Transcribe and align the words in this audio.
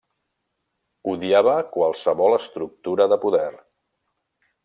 Odiava 1.11 1.53
qualsevol 1.75 2.37
estructura 2.39 3.09
de 3.13 3.19
poder. 3.27 3.49